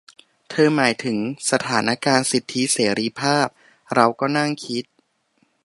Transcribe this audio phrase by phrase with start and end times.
[0.49, 1.17] เธอหมายถึง
[1.51, 3.47] สถานการณ์สิทธิเสรีภาพ
[3.93, 4.83] เราก็นั่งคิด